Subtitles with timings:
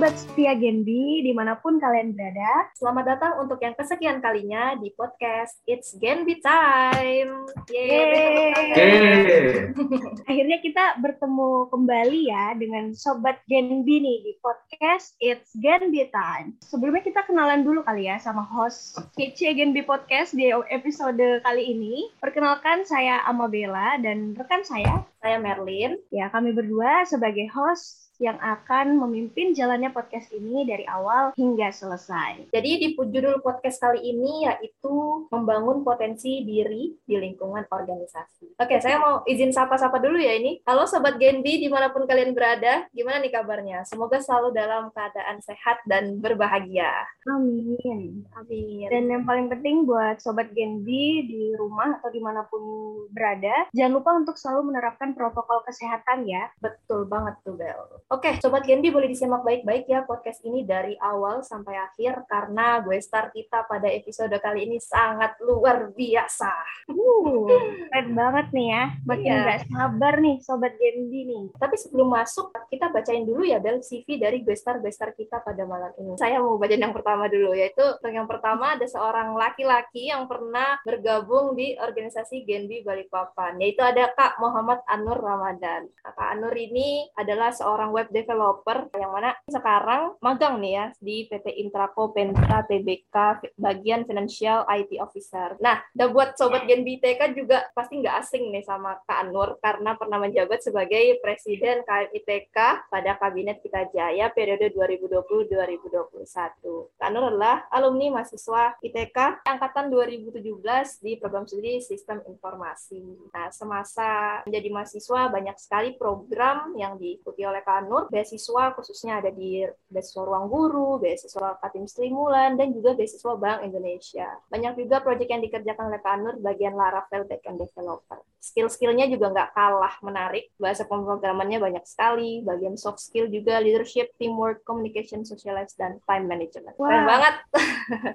[0.00, 2.72] Sobat setia Genbi, di mana pun kalian berada.
[2.72, 7.44] Selamat datang untuk yang kesekian kalinya di podcast It's Genbi Time.
[7.68, 8.48] Yeay.
[8.48, 9.76] Yeay.
[10.32, 16.56] Akhirnya kita bertemu kembali ya dengan Sobat Genbi nih di podcast It's Genbi Time.
[16.64, 22.08] Sebelumnya kita kenalan dulu kali ya sama host kece Genbi Podcast di episode kali ini.
[22.24, 25.04] Perkenalkan saya Amabella dan rekan saya.
[25.20, 26.00] Saya Merlin.
[26.08, 32.52] Ya, kami berdua sebagai host yang akan memimpin jalannya podcast ini dari awal hingga selesai.
[32.52, 38.60] Jadi di judul podcast kali ini yaitu membangun potensi diri di lingkungan organisasi.
[38.60, 40.60] Oke, saya mau izin sapa-sapa dulu ya ini.
[40.68, 43.88] Halo Sobat Genbi di mana pun kalian berada, gimana nih kabarnya?
[43.88, 46.92] Semoga selalu dalam keadaan sehat dan berbahagia.
[47.32, 48.28] Amin.
[48.36, 48.88] Amin.
[48.92, 52.60] Dan yang paling penting buat Sobat Genbi di rumah atau di mana pun
[53.08, 56.52] berada, jangan lupa untuk selalu menerapkan protokol kesehatan ya.
[56.60, 57.80] Betul banget tuh Bel.
[58.10, 62.98] Oke, Sobat Genbi boleh disimak baik-baik ya podcast ini dari awal sampai akhir karena gue
[62.98, 66.50] star kita pada episode kali ini sangat luar biasa.
[66.90, 67.46] Uh,
[67.86, 68.84] keren banget nih ya.
[69.06, 69.42] Makin Iya.
[69.46, 71.54] nggak sabar nih Sobat Genbi nih.
[71.54, 75.62] Tapi sebelum masuk, kita bacain dulu ya Bel CV dari gue star-gue star kita pada
[75.62, 76.18] malam ini.
[76.18, 81.54] Saya mau bacain yang pertama dulu, yaitu yang pertama ada seorang laki-laki yang pernah bergabung
[81.54, 85.86] di organisasi Genbi Balikpapan, yaitu ada Kak Muhammad Anur Ramadan.
[86.02, 91.60] Kak Anur ini adalah seorang web developer yang mana sekarang magang nih ya di PT
[91.60, 95.60] Intraco Pentra Tbk bagian financial IT officer.
[95.60, 100.00] Nah, udah buat sobat Genbi TK juga pasti nggak asing nih sama Kak Anur karena
[100.00, 106.96] pernah menjabat sebagai presiden KMITK pada Kabinet Kita Jaya periode 2020-2021.
[106.96, 113.28] Kak Anur adalah alumni mahasiswa ITK angkatan 2017 di program studi Sistem Informasi.
[113.34, 119.34] Nah, semasa menjadi mahasiswa banyak sekali program yang diikuti oleh Kak Anur, beasiswa khususnya ada
[119.34, 124.38] di beasiswa ruang guru, beasiswa Katim Stimulan, dan juga beasiswa Bank Indonesia.
[124.46, 128.22] Banyak juga proyek yang dikerjakan oleh Kak Anur bagian Laravel Backend Developer.
[128.40, 134.64] Skill-skillnya juga nggak kalah menarik, bahasa pemrogramannya banyak sekali, bagian soft skill juga, leadership, teamwork,
[134.64, 136.72] communication, socialize, dan time management.
[136.80, 137.06] Keren Wah.
[137.06, 137.34] banget!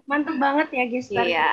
[0.09, 1.25] Mantep banget ya gestar.
[1.29, 1.51] Iya,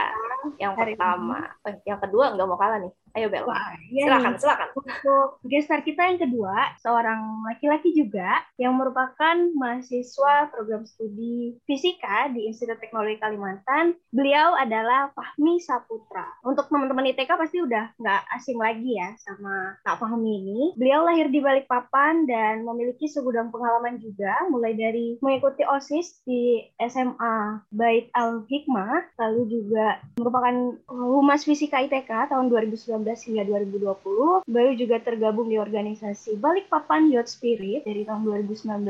[0.56, 1.52] yang hari pertama.
[1.68, 2.92] Eh, yang kedua nggak mau kalah nih.
[3.12, 4.40] Ayo Bel, Wah, iya silakan, nih.
[4.40, 4.68] silakan.
[4.72, 12.48] Untuk gestar kita yang kedua, seorang laki-laki juga yang merupakan mahasiswa program studi fisika di
[12.48, 14.00] Institut Teknologi Kalimantan.
[14.08, 16.24] Beliau adalah Fahmi Saputra.
[16.40, 20.60] Untuk teman-teman ITK pasti udah nggak asing lagi ya sama Kak Fahmi ini.
[20.78, 27.66] Beliau lahir di Balikpapan dan memiliki segudang pengalaman juga, mulai dari mengikuti OSIS di SMA
[27.74, 34.46] Bait Al Hikmah, lalu juga merupakan Humas Fisika ITK tahun 2019 hingga 2020.
[34.46, 38.86] Beliau juga tergabung di organisasi Balikpapan Youth Spirit dari tahun 2019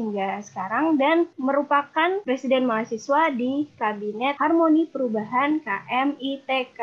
[0.00, 6.80] hingga sekarang dan merupakan presiden mahasiswa di Kabinet Harmoni Perubahan KMITK.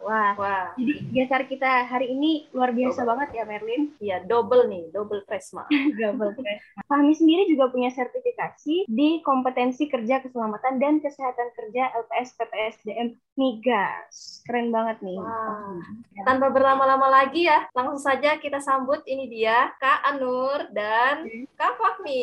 [0.00, 3.92] Wah, Wah, jadi geser kita hari ini luar biasa banget ya Merlin.
[3.98, 5.64] iya double nih, double presma.
[6.00, 6.62] Double crash.
[6.86, 14.42] Fahmi sendiri juga punya sertifikasi di kompetensi kerja keselamatan dan kesehatan kerja LPS PPSDM Migas.
[14.44, 15.16] Keren banget nih.
[15.16, 15.78] Wah.
[16.26, 21.24] Tanpa berlama-lama lagi ya, langsung saja kita sambut ini dia Kak Anur dan
[21.54, 22.20] Kak Fahmi.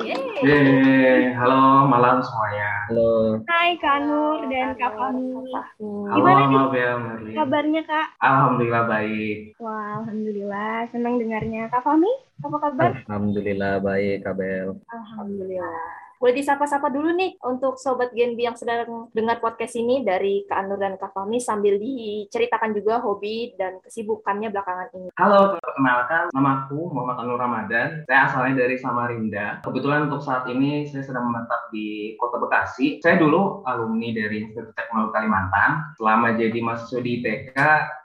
[0.00, 0.44] Yeay.
[0.44, 2.70] Yeay, halo malam semuanya.
[2.88, 5.32] Halo, Hai Kak Nur dan Kak Fahmi.
[5.80, 6.60] Halo Gimana nih
[7.00, 7.34] Merlin.
[7.34, 8.06] kabarnya Kak?
[8.20, 9.36] Alhamdulillah baik.
[9.58, 10.86] Wah, Alhamdulillah.
[10.94, 11.66] Senang dengarnya.
[11.70, 12.12] Kak Fahmi,
[12.42, 12.90] apa kabar?
[13.06, 14.78] Alhamdulillah baik, Kabel.
[14.90, 16.04] Alhamdulillah.
[16.24, 20.80] Boleh disapa-sapa dulu nih untuk Sobat Genbi yang sedang dengar podcast ini dari Kak Anur
[20.80, 25.12] dan Kak Fahmi sambil diceritakan juga hobi dan kesibukannya belakangan ini.
[25.20, 28.08] Halo, perkenalkan nama aku Muhammad Anur Ramadan.
[28.08, 29.60] Saya asalnya dari Samarinda.
[29.68, 33.04] Kebetulan untuk saat ini saya sedang menetap di Kota Bekasi.
[33.04, 35.92] Saya dulu alumni dari Institut Teknologi Kalimantan.
[36.00, 37.58] Selama jadi mahasiswa di ITK,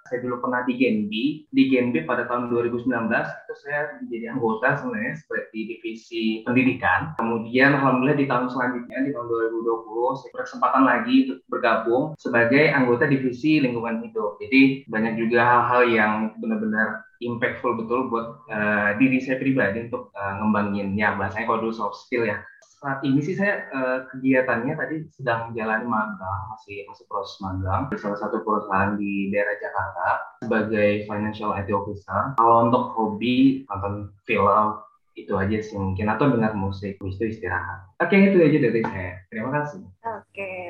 [0.09, 1.45] saya dulu pernah di Genbi.
[1.53, 7.13] Di Genbi pada tahun 2019 itu saya menjadi anggota sebenarnya seperti divisi pendidikan.
[7.21, 13.05] Kemudian alhamdulillah di tahun selanjutnya di tahun 2020 saya berkesempatan lagi untuk bergabung sebagai anggota
[13.05, 14.41] divisi lingkungan hidup.
[14.41, 20.33] Jadi banyak juga hal-hal yang benar-benar impactful betul buat eh, diri saya pribadi untuk eh,
[20.39, 22.39] ngembangin ya bahasanya kalau dulu soft skill ya
[22.79, 27.91] saat ini sih saya eh, kegiatannya tadi sedang menjalani magang masih masih proses magang.
[27.91, 30.07] Di salah satu perusahaan di daerah Jakarta
[30.47, 32.39] sebagai financial IT officer.
[32.39, 34.79] Kalau untuk hobi nonton film
[35.19, 37.83] itu aja sih mungkin atau dengar musik itu istirahat.
[37.99, 39.13] Oke itu aja dari saya.
[39.27, 39.83] Terima kasih.
[39.83, 40.18] Oke,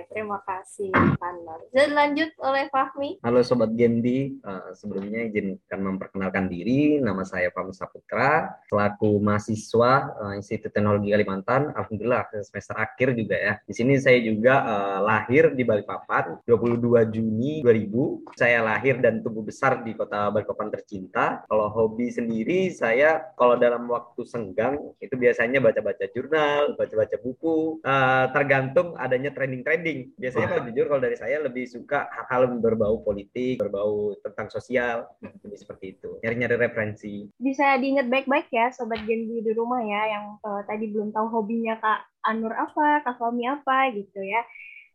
[0.10, 0.90] terima kasih
[1.22, 1.62] Panor.
[1.70, 3.22] Dan lanjut oleh Fahmi.
[3.22, 6.98] Halo Sobat Gendi, uh, sebelumnya izinkan memperkenalkan diri.
[6.98, 11.72] Nama saya Fahmi Saputra, selaku mahasiswa uh, Institut Teknologi Kalimantan.
[11.78, 13.54] Alhamdulillah semester akhir juga ya.
[13.64, 18.36] Di sini saya juga uh, lahir di Balikpapan 22 Juni 2000.
[18.36, 21.46] Saya lahir dan tumbuh besar di kota Balikpapan tercinta.
[21.46, 27.80] Kalau hobi sendiri saya kalau dalam waktu senggang itu biasanya baca-baca jurnal, baca-baca buku.
[27.86, 30.09] Uh, tergantung adanya trending-trending.
[30.18, 35.60] Biasanya kalau jujur kalau dari saya lebih suka hal-hal berbau politik, berbau tentang sosial, lebih
[35.60, 36.18] seperti itu.
[36.26, 37.30] Nyari-nyari referensi.
[37.38, 41.78] Bisa diingat baik-baik ya sobat Gen di rumah ya yang uh, tadi belum tahu hobinya
[41.78, 44.42] Kak Anur apa, Kak Fami apa gitu ya.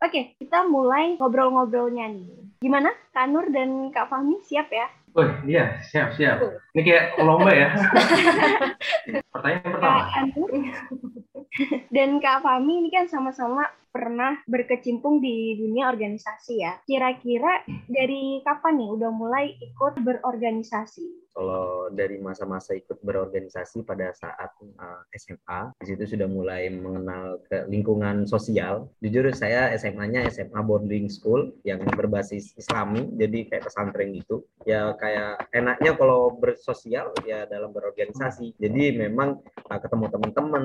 [0.04, 2.28] Oke, kita mulai ngobrol-ngobrolnya nih.
[2.60, 4.84] Gimana Kak Anur dan Kak Fahmi siap ya?
[5.14, 6.42] Oh iya, siap, siap.
[6.74, 7.70] Ini kayak lomba ya.
[9.32, 10.00] Pertanyaan pertama.
[10.04, 10.50] Kak Anur
[11.94, 13.64] dan Kak Fami ini kan sama-sama
[13.94, 16.82] pernah berkecimpung di dunia organisasi ya.
[16.82, 21.24] Kira-kira dari kapan nih udah mulai ikut berorganisasi?
[21.34, 27.66] kalau dari masa-masa ikut berorganisasi pada saat uh, SMA, di situ sudah mulai mengenal ke
[27.66, 28.88] lingkungan sosial.
[29.02, 34.46] Jujur saya SMA-nya SMA boarding school yang berbasis Islami, jadi kayak pesantren gitu.
[34.62, 38.54] Ya kayak enaknya kalau bersosial ya dalam berorganisasi.
[38.62, 40.64] Jadi memang uh, ketemu teman-teman,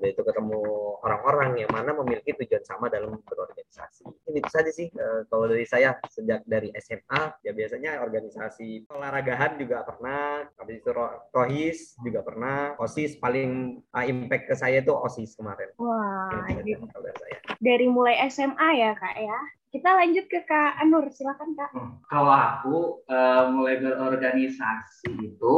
[0.00, 0.60] itu ketemu
[1.04, 4.02] orang-orang yang mana memiliki tujuan sama dalam berorganisasi.
[4.26, 9.54] Ini itu saja sih uh, kalau dari saya sejak dari SMA ya biasanya organisasi olahragahan
[9.62, 10.90] juga pernah habis itu
[11.30, 15.70] Rohis juga pernah, OSIS paling uh, impact ke saya itu OSIS kemarin.
[15.78, 17.38] Wah, saya.
[17.62, 19.38] dari mulai SMA ya kak ya.
[19.66, 21.68] Kita lanjut ke Kak Anur, silakan Kak.
[21.76, 22.76] Hmm, kalau aku
[23.12, 25.56] uh, mulai berorganisasi itu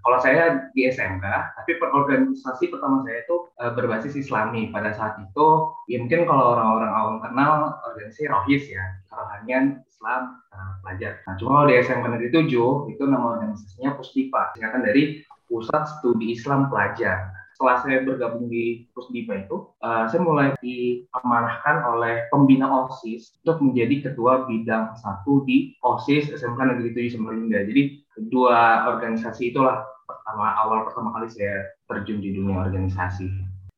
[0.00, 1.24] kalau saya di SMK,
[1.60, 4.72] tapi perorganisasi pertama saya itu uh, berbasis Islami.
[4.72, 5.48] Pada saat itu,
[5.92, 11.20] ya mungkin kalau orang-orang awam kenal organisasi Rohis ya, Rohanian Islam uh, Pelajar.
[11.28, 15.20] Nah, cuma di SMK Negeri 7 itu nama organisasinya Pusdipa, singkatan dari
[15.50, 17.29] Pusat Studi Islam Pelajar.
[17.60, 24.08] Setelah saya bergabung di Pusdipa itu, uh, saya mulai diamanahkan oleh pembina OSIS untuk menjadi
[24.08, 27.60] ketua bidang satu di OSIS SMK Negeri 7 Samarinda.
[27.68, 33.28] Jadi kedua organisasi itulah pertama awal pertama kali saya terjun di dunia organisasi.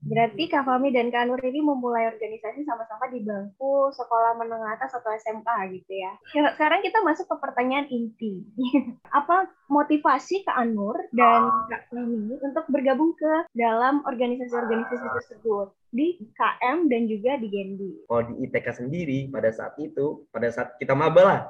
[0.02, 4.98] Berarti Kak Fami dan Kak Nur ini memulai organisasi sama-sama di bangku sekolah menengah atas
[4.98, 6.12] atau SMA gitu ya.
[6.58, 8.42] Sekarang kita masuk ke pertanyaan inti.
[9.18, 15.70] Apa motivasi Kak Anur dan Kak Fami untuk bergabung ke dalam organisasi-organisasi tersebut?
[15.92, 18.08] di KM dan juga di Gendi.
[18.08, 21.40] Oh di ITK sendiri pada saat itu, pada saat kita maba lah,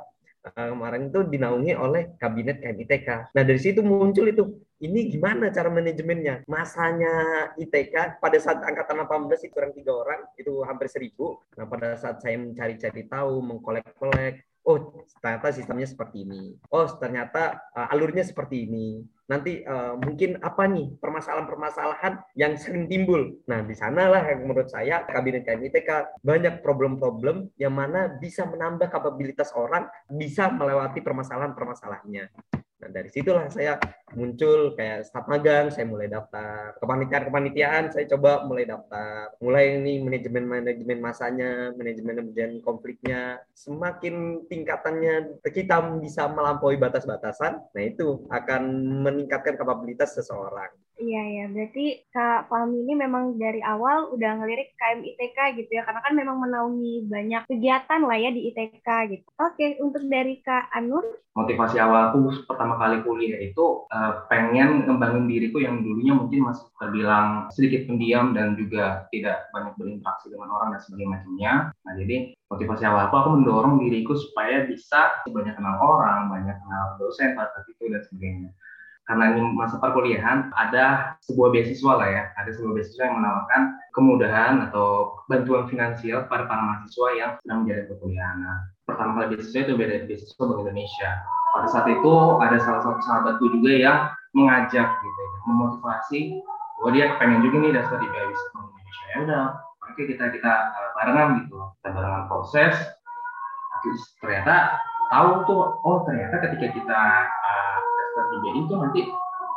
[0.51, 3.33] uh, kemarin itu dinaungi oleh kabinet KMITK.
[3.33, 4.43] Nah dari situ muncul itu
[4.83, 6.43] ini gimana cara manajemennya?
[6.51, 7.15] Masanya
[7.55, 11.39] ITK pada saat angkatan 18 itu kurang tiga orang, itu hampir seribu.
[11.55, 16.59] Nah pada saat saya mencari-cari tahu, mengkolek-kolek, oh ternyata sistemnya seperti ini.
[16.75, 23.33] Oh ternyata uh, alurnya seperti ini nanti uh, mungkin apa nih permasalahan-permasalahan yang sering timbul.
[23.49, 29.55] Nah, di sanalah yang menurut saya kabinet KMITK banyak problem-problem yang mana bisa menambah kapabilitas
[29.57, 32.25] orang bisa melewati permasalahan-permasalahannya.
[32.83, 33.79] Nah, dari situlah saya
[34.15, 36.77] muncul kayak staf magang, saya mulai daftar.
[36.79, 39.35] Kepanitiaan-kepanitiaan saya coba mulai daftar.
[39.41, 43.41] Mulai ini manajemen-manajemen masanya, manajemen-manajemen konfliknya.
[43.57, 48.63] Semakin tingkatannya kita bisa melampaui batas-batasan, nah itu akan
[49.03, 50.71] meningkatkan kapabilitas seseorang.
[51.03, 55.83] Iya ya, berarti Kak Fahmi ini memang dari awal udah ngelirik KM ITK gitu ya,
[55.83, 59.27] karena kan memang menaungi banyak kegiatan lah ya di ITK gitu.
[59.43, 61.03] Oke, untuk dari Kak Anur?
[61.35, 67.51] Motivasi awalku pertama kali kuliah itu uh, pengen ngembangin diriku yang dulunya mungkin masih terbilang
[67.51, 71.53] sedikit pendiam dan juga tidak banyak berinteraksi dengan orang dan sebagainya.
[71.73, 77.33] Nah jadi motivasi awalku aku mendorong diriku supaya bisa banyak kenal orang, banyak kenal dosen
[77.33, 78.53] pada itu dan sebagainya
[79.03, 84.55] karena ini masa perkuliahan ada sebuah beasiswa lah ya, ada sebuah beasiswa yang menawarkan kemudahan
[84.71, 88.37] atau bantuan finansial kepada para mahasiswa yang sedang menjalani perkuliahan.
[88.39, 91.11] Nah, pertama kali beasiswa itu beda beasiswa Bank Indonesia.
[91.53, 93.99] Pada saat itu ada salah satu sahabatku juga yang
[94.33, 96.21] mengajak gitu, ya, memotivasi
[96.81, 99.07] bahwa dia pengen juga nih daftar di beasiswa Bank Indonesia.
[99.11, 99.45] Ya udah,
[99.93, 102.75] oke kita kita uh, barengan gitu, kita barengan proses.
[103.83, 104.79] Terus ternyata
[105.11, 107.62] tahu tuh, oh ternyata ketika kita uh,
[108.13, 109.01] strategi itu nanti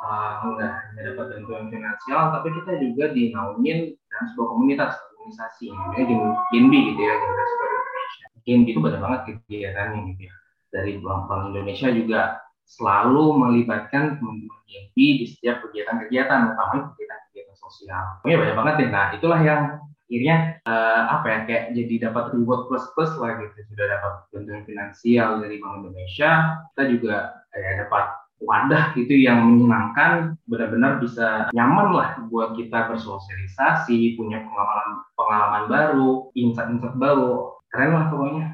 [0.08, 6.04] uh, nggak hanya dapat bantuan finansial tapi kita juga dinaungin dalam sebuah komunitas organisasi namanya
[6.50, 10.34] Genbi gitu ya generasi baru Indonesia Genbi itu banyak banget kegiatannya gitu ya
[10.72, 12.22] dari Bank Bank Indonesia juga
[12.66, 18.04] selalu melibatkan teman-teman Genbi di setiap kegiatan-kegiatan terutama kegiatan-kegiatan sosial.
[18.20, 18.90] Pokoknya banyak banget deh.
[18.90, 19.62] Nah itulah yang
[20.06, 24.62] akhirnya uh, apa ya kayak jadi dapat reward plus plus lah gitu sudah dapat bantuan
[24.70, 27.16] finansial dari Bank Indonesia kita juga
[27.50, 28.06] kayak dapat
[28.44, 36.12] wadah gitu yang menyenangkan benar-benar bisa nyaman lah buat kita bersosialisasi punya pengalaman pengalaman baru
[36.36, 37.56] insight-insight baru.
[37.72, 38.46] Keren lah pokoknya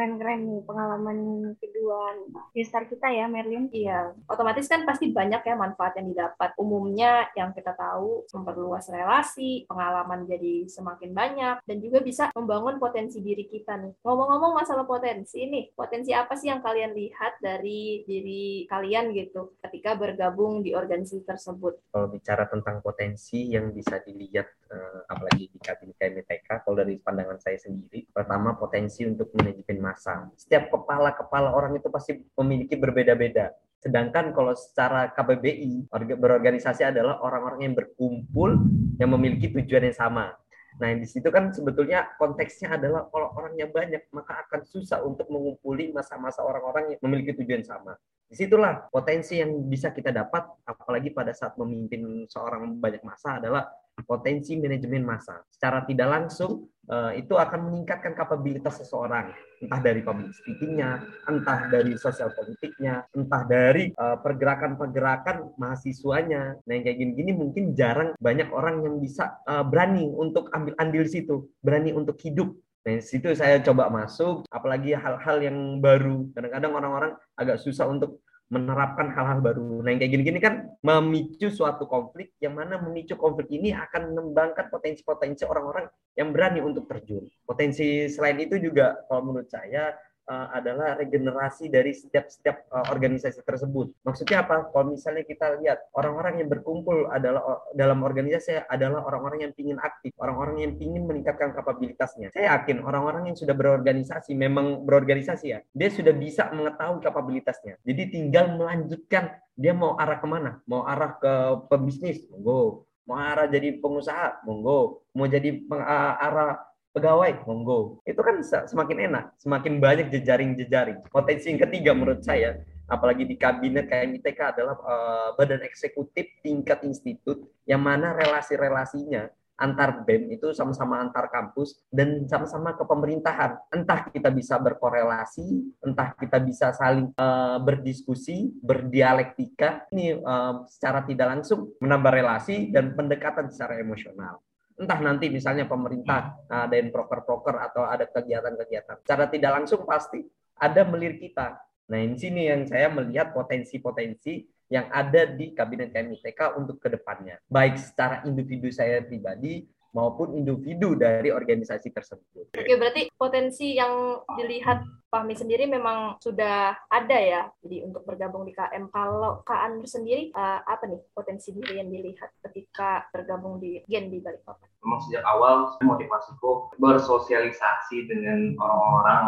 [0.00, 1.18] keren-keren nih pengalaman
[1.60, 2.16] kedua
[2.56, 3.68] gestar kita ya Merlin.
[3.68, 6.56] Iya, otomatis kan pasti banyak ya manfaat yang didapat.
[6.56, 13.20] Umumnya yang kita tahu memperluas relasi, pengalaman jadi semakin banyak, dan juga bisa membangun potensi
[13.20, 13.92] diri kita nih.
[14.00, 20.00] Ngomong-ngomong masalah potensi nih, potensi apa sih yang kalian lihat dari diri kalian gitu ketika
[20.00, 21.76] bergabung di organisasi tersebut?
[21.92, 27.60] Kalau bicara tentang potensi yang bisa dilihat, eh, apalagi di KMTK, kalau dari pandangan saya
[27.60, 30.30] sendiri, pertama potensi untuk manajemen masa.
[30.38, 33.50] Setiap kepala-kepala orang itu pasti memiliki berbeda-beda.
[33.80, 38.60] Sedangkan kalau secara KBBI, berorganisasi adalah orang-orang yang berkumpul
[39.00, 40.36] yang memiliki tujuan yang sama.
[40.78, 45.90] Nah, di situ kan sebetulnya konteksnya adalah kalau orangnya banyak, maka akan susah untuk mengumpuli
[45.90, 47.96] masa-masa orang-orang yang memiliki tujuan sama.
[48.30, 53.66] Di situlah potensi yang bisa kita dapat, apalagi pada saat memimpin seorang banyak masa adalah
[54.02, 55.40] potensi manajemen masa.
[55.48, 59.30] Secara tidak langsung, Eh, itu akan meningkatkan kapabilitas seseorang
[59.62, 60.98] entah dari public speakingnya,
[61.30, 66.58] entah dari sosial politiknya, entah dari uh, pergerakan-pergerakan mahasiswanya.
[66.66, 71.06] Nah yang kayak gini-gini mungkin jarang banyak orang yang bisa uh, berani untuk ambil andil
[71.06, 76.32] situ, berani untuk hidup Nah, situ saya coba masuk, apalagi hal-hal yang baru.
[76.32, 79.78] Kadang-kadang orang-orang agak susah untuk menerapkan hal-hal baru.
[79.80, 84.66] Nah, yang kayak gini-gini kan memicu suatu konflik, yang mana memicu konflik ini akan mengembangkan
[84.68, 85.86] potensi-potensi orang-orang
[86.18, 87.30] yang berani untuk terjun.
[87.46, 89.94] Potensi selain itu juga, kalau menurut saya,
[90.30, 93.90] uh, adalah regenerasi dari setiap-setiap uh, organisasi tersebut.
[94.06, 94.70] Maksudnya apa?
[94.70, 100.14] Kalau misalnya kita lihat orang-orang yang berkumpul adalah dalam organisasi adalah orang-orang yang ingin aktif,
[100.22, 102.30] orang-orang yang ingin meningkatkan kapabilitasnya.
[102.30, 107.82] Saya yakin orang-orang yang sudah berorganisasi memang berorganisasi ya, dia sudah bisa mengetahui kapabilitasnya.
[107.82, 111.32] Jadi tinggal melanjutkan dia mau arah ke mana, mau arah ke
[111.68, 118.02] pebisnis, monggo, mau arah jadi pengusaha, monggo, mau jadi peng, arah pegawai, monggo.
[118.02, 121.06] Itu kan semakin enak, semakin banyak jejaring-jejaring.
[121.10, 122.58] Potensi yang ketiga menurut saya,
[122.90, 129.30] apalagi di kabinet KMITK adalah uh, badan eksekutif tingkat institut yang mana relasi-relasinya
[129.60, 133.60] antar BEM itu sama-sama antar kampus dan sama-sama ke pemerintahan.
[133.68, 141.38] Entah kita bisa berkorelasi, entah kita bisa saling uh, berdiskusi, berdialektika, ini uh, secara tidak
[141.38, 144.40] langsung menambah relasi dan pendekatan secara emosional
[144.80, 146.64] entah nanti misalnya pemerintah hmm.
[146.64, 149.04] ada yang proker-proker atau ada kegiatan-kegiatan.
[149.04, 150.24] Cara tidak langsung pasti
[150.56, 151.60] ada melirik kita.
[151.92, 157.42] Nah, ini sini yang saya melihat potensi-potensi yang ada di Kabinet KMITK untuk ke depannya.
[157.50, 162.54] Baik secara individu saya pribadi maupun individu dari organisasi tersebut.
[162.54, 168.54] Oke, berarti potensi yang dilihat Fahmi sendiri memang sudah ada ya, jadi untuk bergabung di
[168.54, 168.94] KM.
[168.94, 174.06] Kalau Kak Anur sendiri, uh, apa nih potensi diri yang dilihat ketika bergabung di Gen
[174.06, 174.70] di Balikpapan?
[174.86, 179.22] Memang sejak awal motivasiku bersosialisasi dengan orang-orang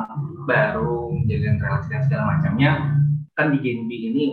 [0.46, 2.72] baru, menjalin relasi dan segala macamnya.
[3.34, 4.24] Kan di Genbi ini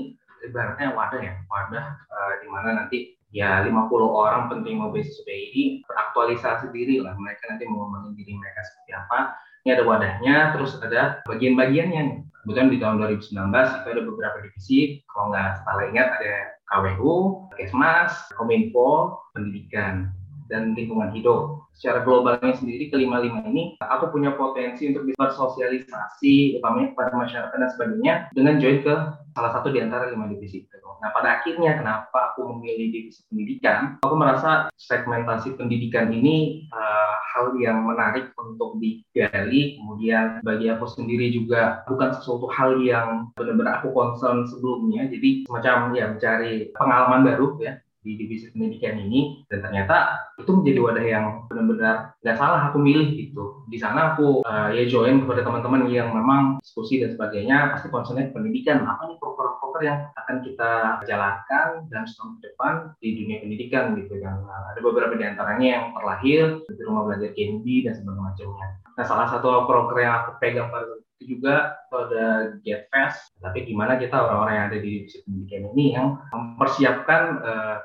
[0.46, 5.86] ibaratnya wadah ya, wadah uh, di mana nanti ya 50 orang penting mau beasiswa ini
[5.86, 9.20] beraktualisasi diri lah mereka nanti mau mengembangkan diri mereka seperti apa.
[9.66, 14.80] Ini ada wadahnya terus ada bagian-bagiannya kemudian di tahun 2019 itu ada beberapa divisi.
[15.14, 16.34] Kalau nggak salah ingat ada
[16.70, 17.16] KWU,
[17.58, 20.10] Kesmas, Kominfo, Pendidikan
[20.52, 21.70] dan lingkungan hidup.
[21.78, 27.72] Secara globalnya sendiri kelima-lima ini aku punya potensi untuk bisa bersosialisasi utamanya kepada masyarakat dan
[27.72, 28.96] sebagainya dengan join ke
[29.32, 30.80] salah satu di antara lima divisi itu.
[31.00, 33.96] Nah, pada akhirnya kenapa aku memilih divisi pendidikan?
[34.04, 39.80] Aku merasa segmentasi pendidikan ini uh, hal yang menarik untuk digali.
[39.80, 45.08] Kemudian bagi aku sendiri juga bukan sesuatu hal yang benar-benar aku concern sebelumnya.
[45.08, 50.80] Jadi semacam ya mencari pengalaman baru ya di divisi pendidikan ini dan ternyata itu menjadi
[50.80, 53.64] wadah yang benar-benar nggak salah aku milih gitu.
[53.68, 58.32] Di sana aku uh, ya join kepada teman-teman yang memang diskusi dan sebagainya pasti concernnya
[58.32, 58.88] pendidikan.
[58.88, 60.72] Apa nih proker-proker yang akan kita
[61.06, 65.68] jalankan dan setahun ke depan di dunia pendidikan gitu kan nah, ada beberapa di antaranya
[65.68, 68.68] yang terlahir di rumah belajar Kendi dan sebagainya macamnya.
[68.98, 74.00] Nah salah satu proker yang aku pegang pada itu juga ada Get Fast, tapi gimana
[74.00, 77.76] kita orang-orang yang ada di divisi pendidikan ini yang mempersiapkan uh,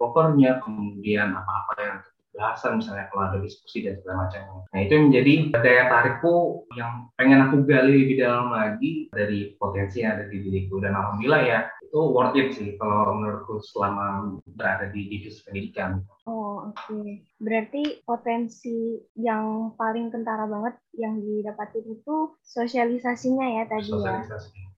[0.00, 1.98] pokernya, kemudian apa-apa yang
[2.40, 4.62] bahasan misalnya kalau ada diskusi dan segala macamnya.
[4.70, 10.00] Nah itu yang menjadi daya tarikku yang pengen aku gali lebih dalam lagi dari potensi
[10.00, 14.94] yang ada di diriku dan alhamdulillah ya itu worth it sih kalau menurutku selama berada
[14.94, 16.06] di divisi pendidikan.
[16.30, 17.26] Oh oke, okay.
[17.42, 23.94] berarti potensi yang paling kentara banget yang didapatin itu sosialisasinya ya tadi ya.
[23.98, 24.48] Sosialisasi.
[24.54, 24.70] Oke,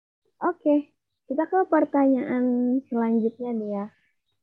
[0.55, 0.79] okay.
[1.27, 3.87] kita ke pertanyaan selanjutnya nih ya.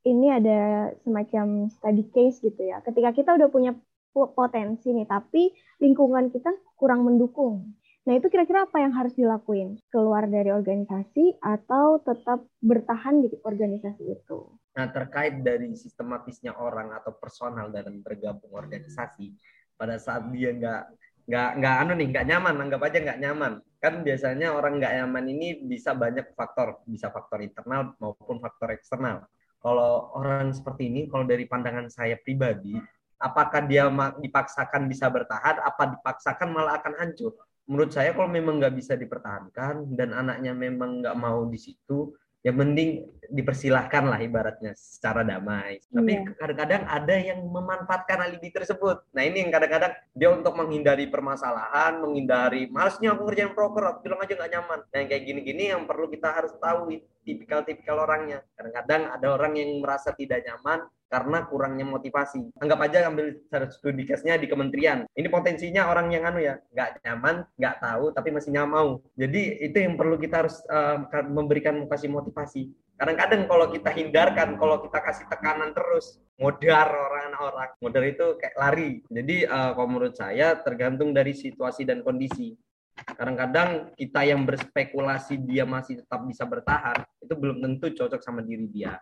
[0.07, 0.59] Ini ada
[1.03, 2.79] semacam study case gitu ya.
[2.79, 3.75] Ketika kita udah punya
[4.15, 5.51] potensi nih, tapi
[5.83, 7.75] lingkungan kita kurang mendukung.
[8.07, 9.75] Nah, itu kira-kira apa yang harus dilakuin?
[9.91, 14.47] Keluar dari organisasi atau tetap bertahan di organisasi itu?
[14.79, 19.35] Nah, terkait dari sistematisnya orang atau personal dalam bergabung organisasi,
[19.75, 20.81] pada saat dia nggak
[21.27, 25.25] nggak nggak anu nih nggak nyaman anggap aja nggak nyaman kan biasanya orang nggak nyaman
[25.27, 29.27] ini bisa banyak faktor bisa faktor internal maupun faktor eksternal
[29.67, 32.79] kalau orang seperti ini kalau dari pandangan saya pribadi
[33.17, 33.89] apakah dia
[34.21, 37.33] dipaksakan bisa bertahan, apa dipaksakan malah akan hancur.
[37.67, 42.55] Menurut saya kalau memang nggak bisa dipertahankan dan anaknya memang nggak mau di situ, ya
[42.55, 45.83] mending dipersilahkan lah ibaratnya secara damai.
[45.87, 46.33] Tapi iya.
[46.35, 49.03] kadang-kadang ada yang memanfaatkan alibi tersebut.
[49.11, 54.19] Nah ini yang kadang-kadang dia untuk menghindari permasalahan, menghindari malesnya aku ngerjain proker, aku bilang
[54.23, 54.79] aja nggak nyaman.
[54.87, 56.91] Nah yang kayak gini-gini yang perlu kita harus tahu
[57.27, 58.39] tipikal-tipikal orangnya.
[58.55, 62.51] Kadang-kadang ada orang yang merasa tidak nyaman karena kurangnya motivasi.
[62.59, 63.39] Anggap aja ambil
[63.71, 65.07] studi case-nya di kementerian.
[65.15, 68.99] Ini potensinya orang yang anu ya, nggak nyaman, nggak tahu, tapi masih nggak mau.
[69.15, 72.71] Jadi itu yang perlu kita harus uh, memberikan kasih motivasi.
[72.97, 77.69] Kadang-kadang kalau kita hindarkan, kalau kita kasih tekanan terus, modar orang-orang.
[77.77, 78.91] Modar itu kayak lari.
[79.05, 82.57] Jadi uh, kalau menurut saya tergantung dari situasi dan kondisi.
[82.97, 88.65] Kadang-kadang kita yang berspekulasi dia masih tetap bisa bertahan, itu belum tentu cocok sama diri
[88.65, 88.97] dia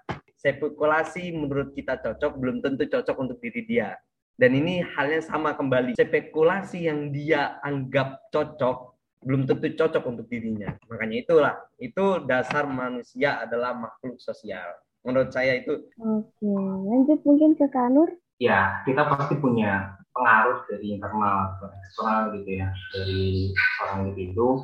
[0.45, 3.97] spekulasi menurut kita cocok belum tentu cocok untuk diri dia.
[4.35, 5.97] Dan ini halnya sama kembali.
[5.97, 8.94] Spekulasi yang dia anggap cocok
[9.25, 10.77] belum tentu cocok untuk dirinya.
[10.85, 14.77] Makanya itulah, itu dasar manusia adalah makhluk sosial.
[15.01, 15.81] Menurut saya itu.
[15.97, 16.45] Oke,
[16.85, 18.13] lanjut mungkin ke Kanur.
[18.37, 23.51] Ya, kita pasti punya pengaruh dari internal atau eksternal gitu ya dari
[23.83, 24.63] orang individu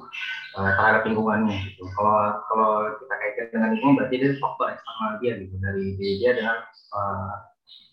[0.55, 1.83] uh, terhadap lingkungannya gitu.
[1.91, 2.71] Kalau kalau
[3.03, 6.57] kita kaitkan dengan lingkungan berarti itu faktor eksternal dia gitu dari diri dia dengan
[6.95, 7.35] uh,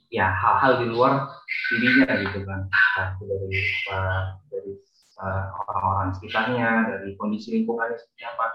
[0.08, 1.12] ya hal-hal di luar
[1.68, 3.60] dirinya gitu kan nah, dari
[3.92, 4.72] uh, dari
[5.18, 8.46] orang-orang sekitarnya dari kondisi lingkungannya seperti apa.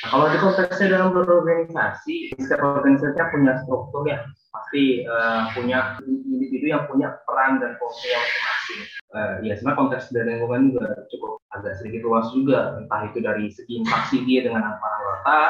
[0.00, 6.74] Nah, kalau di konteksnya dalam berorganisasi, setiap organisasi punya struktur ya pasti uh, punya individu
[6.74, 8.80] yang punya peran dan fungsi yang masing-masing.
[9.10, 13.46] Uh, ya sebenarnya konteks dari lingkungan juga cukup agak sedikit luas juga, entah itu dari
[13.50, 15.40] segi interaksi dia dengan para anggota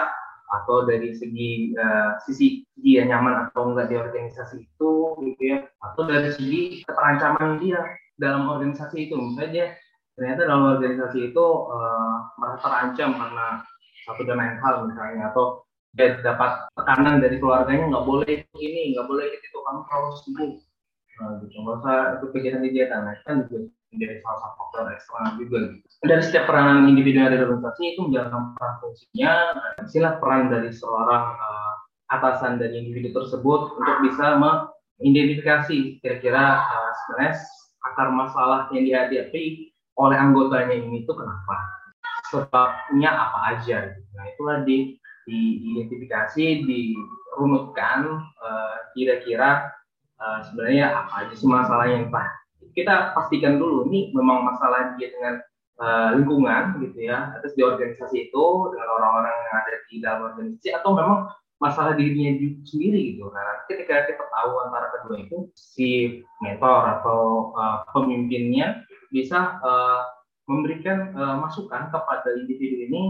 [0.51, 6.03] atau dari segi uh, sisi dia nyaman atau enggak di organisasi itu gitu ya, atau
[6.05, 7.81] dari segi keterancaman dia
[8.21, 9.73] dalam organisasi itu misalnya
[10.21, 13.47] ternyata dalam organisasi itu uh, merasa terancam karena
[14.05, 15.65] satu dan lain hal misalnya atau
[15.97, 20.53] dia dapat tekanan dari keluarganya nggak boleh ini nggak boleh itu kamu harus sembuh
[21.25, 25.33] nah, gitu nggak usah itu kegiatan kegiatan nah, kan juga menjadi salah satu faktor eksternal
[25.41, 25.87] juga gitu.
[26.05, 30.43] dari setiap peranan individu yang ada di organisasi itu menjalankan peran fungsinya nah, istilah peran
[30.53, 31.75] dari seorang uh,
[32.13, 37.35] atasan dari individu tersebut untuk bisa mengidentifikasi kira-kira uh, sebenarnya
[37.81, 39.70] akar masalah yang dihadapi
[40.01, 41.57] oleh anggotanya ini itu kenapa
[42.33, 44.11] sebabnya apa aja gitu.
[44.17, 49.71] nah itulah di diidentifikasi, dirunutkan uh, kira-kira
[50.19, 52.29] uh, sebenarnya apa aja sih masalahnya Pak.
[52.75, 55.35] Kita pastikan dulu ini memang masalah dia dengan
[55.83, 60.69] uh, lingkungan gitu ya, atas di organisasi itu dengan orang-orang yang ada di dalam organisasi
[60.75, 63.29] atau memang masalah dirinya sendiri gitu.
[63.29, 70.07] Nah, ketika kita tahu antara kedua itu si mentor atau uh, pemimpinnya bisa uh,
[70.51, 73.03] memberikan uh, masukan kepada individu ini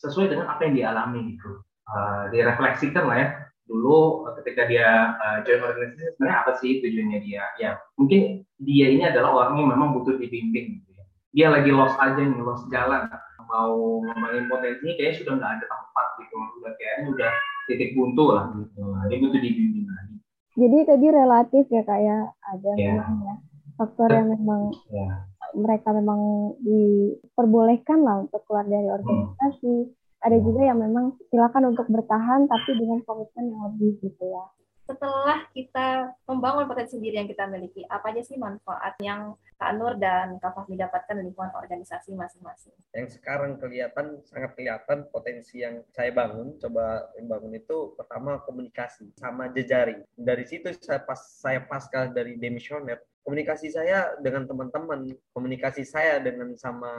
[0.00, 1.60] sesuai dengan apa yang dialami gitu.
[1.90, 3.28] Uh, direfleksikan lah ya.
[3.68, 7.44] Dulu ketika dia uh, join organisasi sebenarnya apa sih tujuannya dia?
[7.60, 11.04] Ya mungkin dia ini adalah orang yang memang butuh dibimbing gitu ya.
[11.36, 13.06] Dia lagi lost aja nih lost jalan.
[13.50, 16.34] Mau ngembangin potensi kayaknya sudah nggak ada tempat gitu.
[16.62, 17.30] Udah kayaknya udah
[17.66, 18.78] titik buntu lah gitu.
[18.78, 20.16] Nah, dia butuh dibimbing lagi.
[20.54, 22.48] Jadi tadi relatif ya kayak ya.
[22.54, 23.06] ada yeah.
[23.06, 23.34] ya
[23.78, 28.96] faktor yang memang yeah mereka memang diperbolehkan lah untuk keluar dari hmm.
[29.00, 29.74] organisasi.
[29.86, 29.94] Hmm.
[30.20, 34.44] Ada juga yang memang silakan untuk bertahan tapi dengan komitmen yang lebih gitu ya
[34.90, 39.94] setelah kita membangun potensi diri yang kita miliki, apa aja sih manfaat yang Kak Nur
[40.02, 42.74] dan Kak Fahmi dapatkan di lingkungan organisasi masing-masing?
[42.90, 49.52] Yang sekarang kelihatan, sangat kelihatan potensi yang saya bangun, coba bangun itu pertama komunikasi sama
[49.54, 50.02] jejaring.
[50.18, 56.56] Dari situ saya pas saya pasca dari demisioner, komunikasi saya dengan teman-teman, komunikasi saya dengan
[56.56, 56.90] sama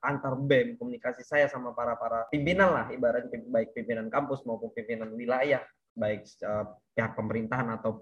[0.00, 5.12] antar BEM, komunikasi saya sama para para pimpinan lah, ibarat baik pimpinan kampus maupun pimpinan
[5.12, 5.60] wilayah,
[5.92, 7.96] baik uh, pihak pemerintahan atau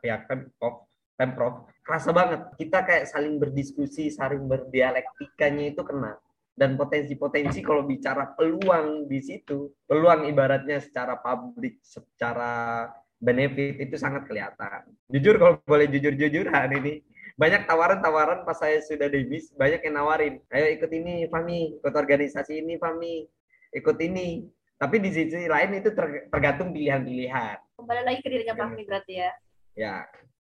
[0.00, 2.40] pihak pemprov, pemprov, kerasa banget.
[2.56, 6.16] Kita kayak saling berdiskusi, saling berdialektikanya itu kena
[6.58, 12.90] dan potensi-potensi kalau bicara peluang di situ, peluang ibaratnya secara publik, secara
[13.22, 14.90] benefit itu sangat kelihatan.
[15.06, 16.98] Jujur kalau boleh jujur-jujuran ini,
[17.38, 22.66] banyak tawaran-tawaran pas saya sudah debis, banyak yang nawarin, ayo ikut ini Fami, ikut organisasi
[22.66, 23.30] ini Fami,
[23.78, 24.42] ikut ini.
[24.78, 25.90] Tapi di sisi lain itu
[26.30, 27.78] tergantung pilihan-pilihan.
[27.78, 29.30] Kembali lagi ke dirinya Fami berarti ya?
[29.78, 29.96] Ya.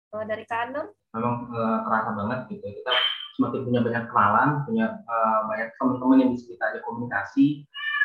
[0.08, 0.96] Kalau dari Kanur?
[1.12, 2.64] Memang uh, terasa banget gitu.
[2.64, 2.92] Kita
[3.36, 7.46] semakin punya banyak kenalan, punya uh, banyak teman-teman yang bisa kita ajak komunikasi,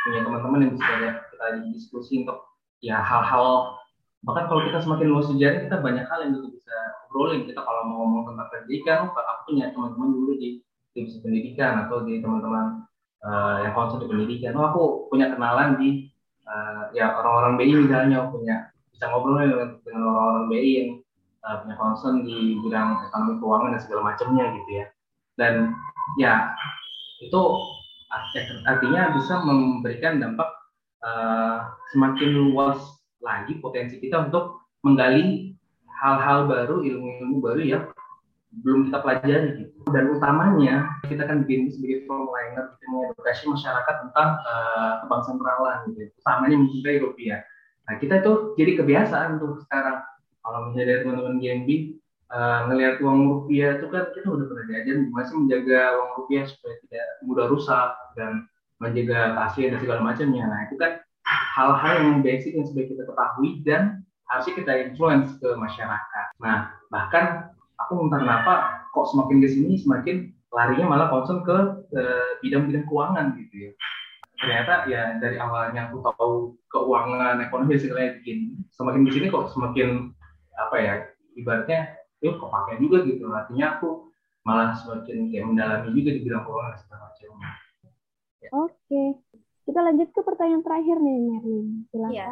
[0.03, 0.91] punya teman-teman yang bisa
[1.31, 2.39] kita ajak diskusi untuk
[2.83, 3.79] ya hal-hal
[4.21, 6.77] bahkan kalau kita semakin luas sejarah kita banyak hal yang kita bisa
[7.09, 7.49] obrolin.
[7.49, 10.61] Kita kalau mau ngomong tentang pendidikan aku punya teman-teman dulu di
[10.93, 12.85] tim pendidikan atau di teman-teman
[13.25, 14.53] uh, yang konsul di pendidikan.
[14.59, 16.13] Oh aku punya kenalan di
[16.45, 20.91] uh, ya orang-orang BI misalnya punya bisa ngobrol dengan, orang-orang BI yang
[21.47, 24.87] uh, punya concern di bidang ekonomi keuangan dan segala macamnya gitu ya.
[25.41, 25.55] Dan
[26.21, 26.35] ya
[27.25, 27.43] itu
[28.67, 30.51] artinya bisa memberikan dampak
[31.01, 35.53] uh, semakin luas lagi potensi kita untuk menggali
[36.01, 37.85] hal-hal baru ilmu-ilmu baru yang
[38.51, 39.79] belum kita pelajari gitu.
[39.95, 46.11] Dan utamanya kita kan bikin sebagai frontliner kita mengedukasi masyarakat tentang uh, kebangsaan perawan gitu.
[46.19, 47.41] Utamanya mencintai rupiah.
[47.87, 50.03] Nah kita itu jadi kebiasaan tuh sekarang
[50.41, 51.69] kalau misalnya dari teman-teman GMB
[52.33, 56.45] uh, ngelihat uang rupiah itu kan kita udah pernah diajarin gimana sih menjaga uang rupiah
[56.49, 58.33] supaya tidak mudah rusak dan
[58.81, 60.45] menjaga kasih dan segala macamnya.
[60.49, 60.93] Nah itu kan
[61.57, 66.27] hal-hal yang basic yang sudah kita ketahui dan harusnya kita influence ke masyarakat.
[66.43, 68.53] Nah bahkan aku entah kenapa
[68.91, 71.57] kok semakin ke sini semakin larinya malah concern ke
[72.43, 73.73] bidang-bidang keuangan gitu ya.
[74.41, 80.11] Ternyata ya dari awalnya aku tahu keuangan ekonomi segala begini, semakin di sini kok semakin
[80.57, 80.95] apa ya
[81.37, 84.13] ibaratnya kok pakai juga gitu artinya aku
[84.45, 87.31] malah semakin kayak mendalami juga di bidang keuangan segala macam
[88.69, 89.03] oke
[89.71, 91.69] kita lanjut ke pertanyaan terakhir nih Merlin.
[91.95, 92.11] Silakan.
[92.11, 92.31] Ya.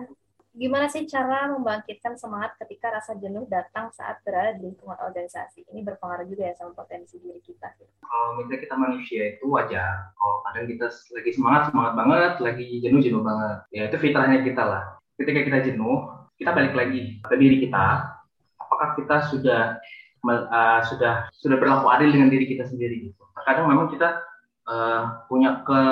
[0.59, 5.63] gimana sih cara membangkitkan semangat ketika rasa jenuh datang saat berada di lingkungan organisasi?
[5.71, 7.79] Ini berpengaruh juga ya sama potensi diri kita.
[7.79, 10.11] Kalau minta kita manusia itu wajar.
[10.19, 13.57] Kalau kadang kita lagi semangat semangat banget lagi jenuh jenuh banget.
[13.71, 14.85] Ya itu fitrahnya kita lah.
[15.15, 16.11] Ketika kita jenuh
[16.43, 18.19] kita balik lagi ke diri kita.
[18.59, 19.79] Apakah kita sudah
[20.27, 23.23] uh, sudah sudah berlaku adil dengan diri kita sendiri gitu.
[23.39, 24.27] Terkadang memang kita
[24.67, 25.83] uh, punya ke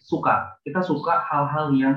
[0.00, 1.96] suka, kita suka hal-hal yang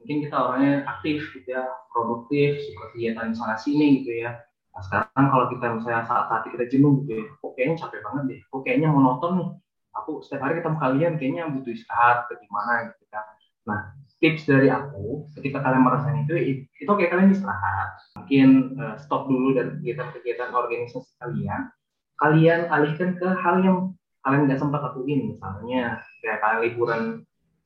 [0.00, 4.40] mungkin kita orangnya aktif gitu ya, produktif, suka kegiatan sana sini gitu ya.
[4.70, 8.40] Nah, sekarang kalau kita misalnya saat-saat kita jenuh gitu ya, kok kayaknya capek banget deh,
[8.48, 9.50] kok kayaknya monoton nih.
[9.90, 13.24] Aku setiap hari ketemu kalian kayaknya butuh istirahat, bagaimana gitu kan.
[13.66, 13.80] Nah,
[14.20, 17.88] tips dari aku ketika kalian merasakan itu itu kayak kalian istirahat
[18.20, 21.72] mungkin uh, stop dulu dari kegiatan-kegiatan organisasi kalian
[22.20, 27.02] kalian alihkan ke hal yang kalian nggak sempat lakuin misalnya kayak kalian liburan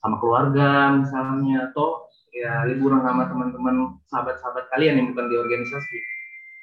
[0.05, 5.99] sama keluarga misalnya atau ya liburan sama teman-teman sahabat-sahabat kalian yang bukan di organisasi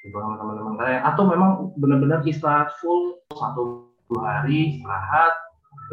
[0.05, 1.51] liburan sama teman-teman kalian atau memang
[1.81, 5.33] benar-benar istirahat full satu hari istirahat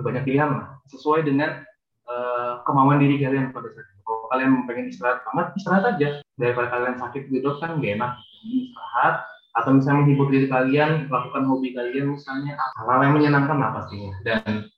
[0.03, 1.63] banyak pilihan lah sesuai dengan
[2.09, 4.01] uh, kemauan diri kalian pada saat itu.
[4.03, 6.09] Kalau kalian pengen istirahat banget, istirahat aja.
[6.39, 8.13] Daripada kalian sakit gitu kan gak enak.
[8.47, 9.15] Istirahat
[9.59, 14.71] atau misalnya menghibur diri kalian, lakukan hobi kalian misalnya hal yang menyenangkan lah pastinya dan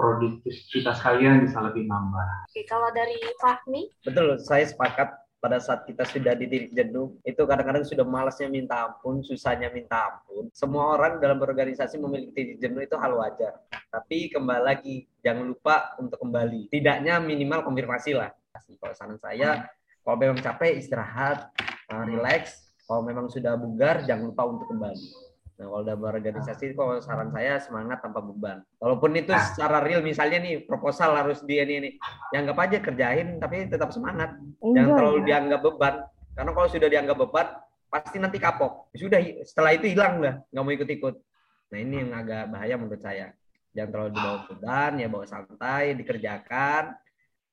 [0.00, 2.48] produktivitas kalian bisa lebih nambah.
[2.48, 3.92] Oke, kalau dari Fahmi?
[4.00, 8.88] Betul, saya sepakat pada saat kita sudah di titik jenuh itu kadang-kadang sudah malasnya minta
[8.88, 10.48] ampun susahnya minta ampun.
[10.52, 13.60] Semua orang dalam berorganisasi memiliki titik jenuh itu hal wajar.
[13.92, 16.72] Tapi kembali lagi jangan lupa untuk kembali.
[16.72, 18.32] Tidaknya minimal konfirmasi lah.
[18.52, 19.68] Kalau saran saya
[20.04, 21.52] kalau memang capek istirahat
[21.92, 22.72] uh, relax.
[22.84, 25.29] Kalau memang sudah bugar jangan lupa untuk kembali
[25.60, 28.64] Nah, kalau udah berorganisasi, kok saran saya semangat tanpa beban.
[28.80, 29.44] Walaupun itu ah.
[29.44, 31.92] secara real, misalnya nih proposal harus dia nih, nih.
[32.32, 34.40] Ya anggap aja kerjain, tapi tetap semangat.
[34.64, 35.26] Enjoy, Jangan terlalu ya.
[35.28, 35.94] dianggap beban.
[36.32, 37.46] Karena kalau sudah dianggap beban,
[37.92, 38.88] pasti nanti kapok.
[38.96, 41.14] Sudah, setelah itu hilang lah, nggak mau ikut-ikut.
[41.76, 43.36] Nah ini yang agak bahaya menurut saya.
[43.76, 46.96] Jangan terlalu dibawa beban, ya bawa santai, dikerjakan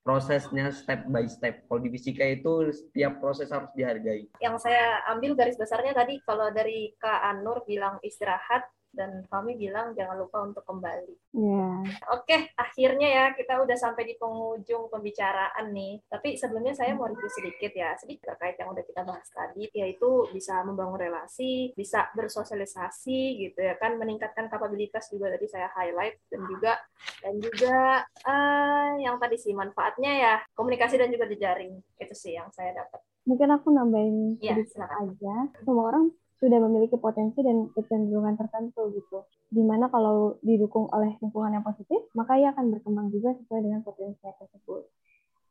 [0.08, 1.68] prosesnya step by step.
[1.68, 4.32] Kalau di fisika itu setiap proses harus dihargai.
[4.40, 9.92] Yang saya ambil garis besarnya tadi kalau dari Kak Anur bilang istirahat dan kami bilang
[9.98, 11.16] jangan lupa untuk kembali.
[11.36, 11.84] Yeah.
[12.14, 15.98] Oke, ah akhirnya ya kita udah sampai di penghujung pembicaraan nih.
[16.06, 20.30] Tapi sebelumnya saya mau review sedikit ya, sedikit terkait yang udah kita bahas tadi, yaitu
[20.30, 26.42] bisa membangun relasi, bisa bersosialisasi gitu ya kan, meningkatkan kapabilitas juga tadi saya highlight dan
[26.46, 26.78] juga
[27.26, 32.54] dan juga uh, yang tadi sih manfaatnya ya komunikasi dan juga jejaring itu sih yang
[32.54, 33.02] saya dapat.
[33.26, 35.36] Mungkin aku nambahin ya, sedikit aja.
[35.66, 39.26] Semua orang sudah memiliki potensi dan kecenderungan tertentu gitu.
[39.50, 43.82] Di mana kalau didukung oleh lingkungan yang positif, maka ia akan berkembang juga sesuai dengan
[43.82, 44.86] potensi tersebut.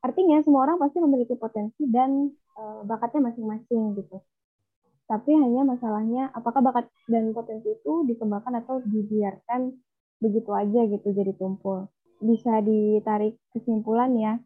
[0.06, 4.22] Artinya semua orang pasti memiliki potensi dan uh, bakatnya masing-masing gitu.
[5.06, 9.74] Tapi hanya masalahnya apakah bakat dan potensi itu dikembangkan atau dibiarkan
[10.22, 11.90] begitu aja gitu jadi tumpul.
[12.22, 14.38] Bisa ditarik kesimpulan ya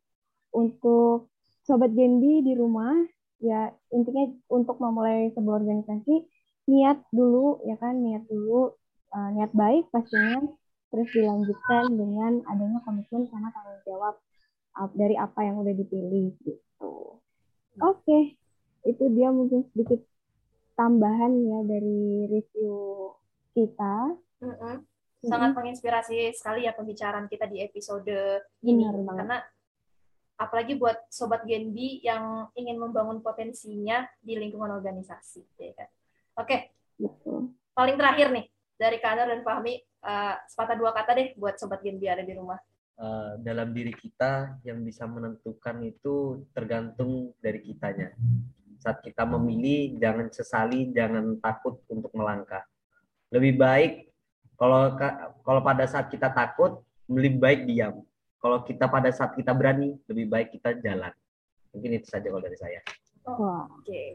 [0.56, 1.28] untuk
[1.64, 2.96] sobat Genbi di rumah
[3.40, 6.24] ya intinya untuk memulai sebuah organisasi
[6.68, 7.98] niat dulu ya kan?
[7.98, 8.76] Niat dulu
[9.12, 10.44] uh, niat baik pastinya.
[10.90, 14.18] Terus dilanjutkan dengan adanya komitmen sama tanggung jawab
[14.76, 17.20] uh, dari apa yang udah dipilih gitu.
[17.80, 18.22] Oke okay.
[18.86, 20.02] itu dia mungkin sedikit
[20.74, 22.76] tambahan ya dari review
[23.54, 24.16] kita.
[24.40, 24.76] Mm -hmm.
[25.20, 28.88] sangat menginspirasi sekali ya pembicaraan kita di episode ini.
[28.88, 29.44] karena
[30.40, 35.44] apalagi buat sobat Genbi yang ingin membangun potensinya di lingkungan organisasi.
[35.60, 35.88] Ya kan?
[36.40, 36.72] Oke,
[37.76, 38.48] paling terakhir nih
[38.80, 42.56] dari Kanar dan Fahmi, uh, sepatah dua kata deh buat sobat Genbi ada di rumah.
[42.96, 48.16] Uh, dalam diri kita yang bisa menentukan itu tergantung dari kitanya.
[48.80, 52.64] Saat kita memilih, jangan sesali, jangan takut untuk melangkah.
[53.28, 53.92] Lebih baik
[54.56, 54.96] kalau
[55.44, 58.04] kalau pada saat kita takut, lebih baik diam
[58.40, 61.12] kalau kita pada saat kita berani, lebih baik kita jalan.
[61.76, 62.80] Mungkin itu saja kalau dari saya.
[63.28, 63.84] Oh, Oke.
[63.84, 64.08] Okay.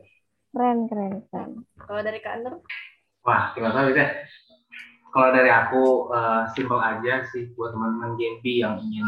[0.49, 1.51] Keren, keren, keren.
[1.77, 2.63] Kalau dari Kak Nur?
[3.27, 4.07] Wah, gimana tahu ya.
[5.11, 5.83] Kalau dari aku,
[6.15, 9.03] uh, simpel aja sih buat teman-teman GMP yang ingin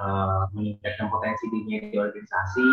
[0.00, 2.68] uh, meningkatkan potensi dirinya di organisasi.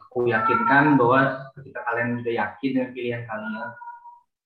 [0.00, 3.68] Aku yakinkan bahwa ketika kalian sudah yakin dengan pilihan kalian,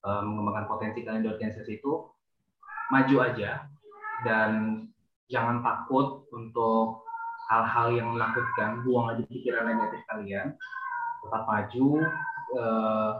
[0.02, 2.10] uh, mengembangkan potensi kalian di organisasi itu,
[2.90, 3.70] maju aja
[4.26, 4.82] dan
[5.28, 7.04] jangan takut untuk
[7.48, 10.52] hal-hal yang menakutkan, buang aja pikiran negatif kalian,
[11.24, 11.86] tetap maju,
[12.60, 13.12] uh,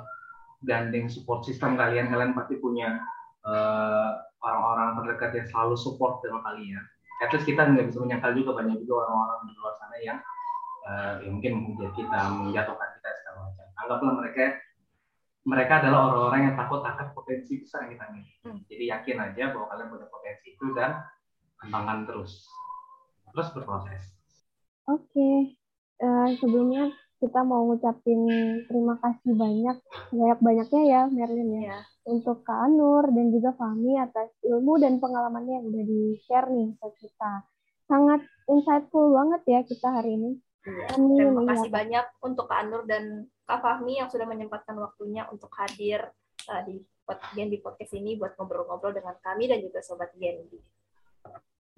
[0.64, 3.00] gandeng support system kalian, kalian pasti punya
[3.46, 6.84] uh, orang-orang terdekat yang selalu support dengan kalian.
[7.18, 10.18] At least kita nggak bisa menyangkal juga banyak juga orang-orang di luar sana yang
[10.86, 13.66] uh, ya mungkin menghujat kita, menjatuhkan kita segala macam.
[13.74, 14.44] Anggaplah mereka
[15.48, 18.34] mereka adalah orang-orang yang takut akan potensi besar yang kita miliki.
[18.44, 18.60] Hmm.
[18.68, 20.90] Jadi yakin aja bahwa kalian punya potensi itu dan
[21.60, 22.46] kembangkan terus
[23.34, 24.02] terus berproses
[24.88, 25.54] oke okay.
[26.02, 28.22] uh, eh, sebelumnya kita mau ngucapin
[28.70, 29.76] terima kasih banyak
[30.14, 31.82] banyak banyaknya ya Merlin ya yeah.
[32.06, 36.78] untuk Kak Anur dan juga Fahmi atas ilmu dan pengalamannya yang udah di share nih
[36.78, 37.42] ke kita
[37.90, 40.32] sangat insightful banget ya kita hari ini
[40.68, 41.00] Iya.
[41.00, 46.12] Terima kasih banyak untuk Kak Anur dan Kak Fahmi yang sudah menyempatkan waktunya untuk hadir
[46.50, 46.84] uh, di
[47.32, 50.60] Gen di podcast ini buat ngobrol-ngobrol dengan kami dan juga Sobat Genbi.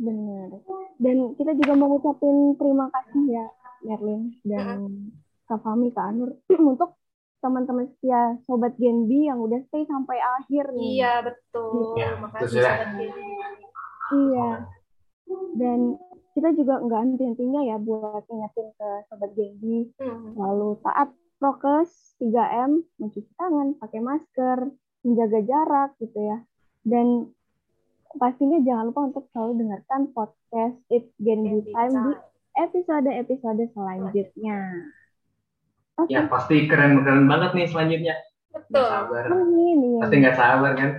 [0.00, 0.48] Benar.
[0.96, 3.46] Dan kita juga mau ngucapin terima kasih ya
[3.84, 5.10] Merlin dan
[5.44, 6.40] Kak Fami, Kak Anur
[6.72, 6.96] untuk
[7.40, 11.00] teman-teman setia Sobat Genbi yang udah stay sampai akhir nih.
[11.00, 11.96] Iya, betul.
[11.96, 13.24] Ya, Makasih Sobat Genbi.
[14.10, 14.48] Iya.
[15.56, 15.80] Dan
[16.36, 19.88] kita juga nggak henti-hentinya ya buat ingetin ke Sobat Genbi.
[19.96, 20.36] Hmm.
[20.36, 24.58] Lalu taat prokes 3M, mencuci tangan, pakai masker,
[25.00, 26.44] menjaga jarak gitu ya.
[26.84, 27.32] Dan
[28.18, 32.12] pastinya jangan lupa untuk selalu dengarkan podcast It Gen Be Time di
[32.58, 34.58] episode-episode selanjutnya.
[36.00, 36.16] Okay.
[36.16, 38.14] Ya pasti keren-keren banget nih selanjutnya.
[38.50, 38.82] Betul.
[38.82, 39.24] Gak sabar.
[39.30, 40.00] Amin, ya.
[40.02, 40.90] Pasti nggak sabar kan?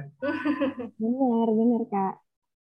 [1.01, 2.13] benar, benar kak.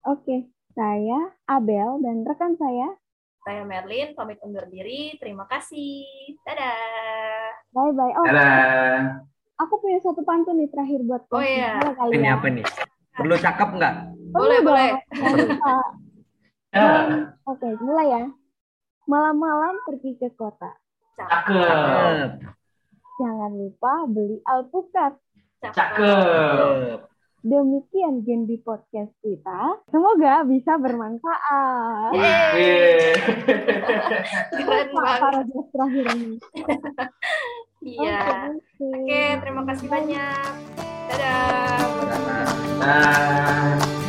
[0.03, 2.97] Oke, saya Abel dan rekan saya.
[3.43, 5.15] Saya Merlin, pamit undur diri.
[5.19, 6.03] Terima kasih.
[6.43, 7.51] Dadah.
[7.71, 8.13] Bye bye.
[8.15, 9.23] Oh, Dadah.
[9.63, 11.79] Aku punya satu pantun nih terakhir buat Oh iya.
[12.11, 12.65] Ini apa nih?
[13.13, 13.95] Perlu cakep nggak?
[14.33, 14.91] Boleh, boleh.
[16.73, 17.21] Ya.
[17.45, 18.23] Oke, mulai ya.
[19.05, 20.73] Malam-malam pergi ke kota.
[21.13, 22.41] Cakep.
[23.21, 25.13] Jangan lupa beli alpukat.
[25.61, 27.13] Cakep.
[27.43, 29.83] Demikian Gen podcast kita.
[29.91, 32.15] Semoga bisa bermanfaat.
[34.57, 35.45] Keren banget.
[35.75, 36.39] terakhir ini.
[37.83, 38.47] Iya.
[38.79, 40.51] Oke, terima kasih banyak.
[41.11, 41.83] Dadah.
[42.79, 44.02] Dadah.